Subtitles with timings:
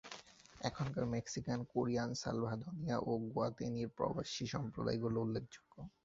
[0.61, 5.73] এখানকার মেক্সিকান, কোরীয়, সালভাদোরীয় ও গুয়াতেমালীয় প্রবাসী সম্প্রদায়গুলি উল্লেখযোগ্য।